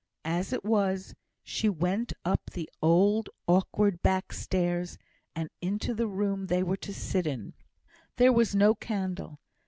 [0.25, 1.13] As it was,
[1.43, 4.97] she went up the old awkward back stairs,
[5.35, 7.53] and into the room they were to sit in.
[8.15, 9.39] There was no candle.